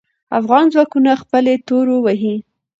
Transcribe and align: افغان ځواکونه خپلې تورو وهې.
افغان 0.39 0.63
ځواکونه 0.73 1.11
خپلې 1.23 1.53
تورو 1.67 1.95
وهې. 2.05 2.35